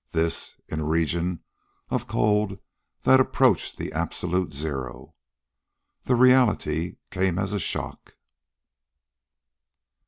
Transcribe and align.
This, 0.13 0.55
in 0.67 0.79
a 0.79 0.83
region 0.83 1.41
of 1.91 2.07
cold 2.07 2.57
that 3.03 3.19
approached 3.19 3.77
the 3.77 3.93
absolute 3.93 4.51
zero. 4.51 5.13
The 6.05 6.15
reality 6.15 6.97
came 7.11 7.37
as 7.37 7.53
a 7.53 7.59
shock. 7.59 8.15